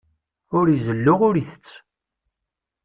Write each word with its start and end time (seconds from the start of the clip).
Ur 0.57 0.65
izellu, 0.75 1.15
ur 1.27 1.35
itett. 1.41 1.67